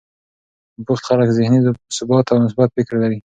بوخت 0.87 1.03
خلک 1.09 1.27
ذهني 1.37 1.59
ثبات 1.97 2.25
او 2.31 2.37
مثبت 2.45 2.69
فکر 2.77 2.93
لري. 3.01 3.19